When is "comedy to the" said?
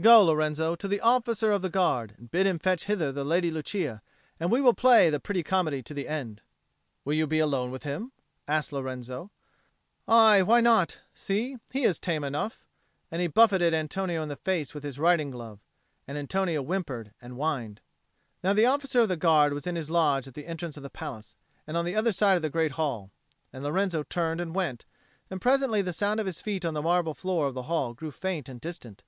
5.44-6.08